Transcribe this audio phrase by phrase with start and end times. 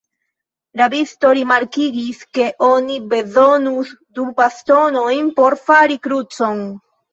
[0.79, 6.69] Rabisto rimarkigis, ke oni bezonus du bastonojn por fari krucon.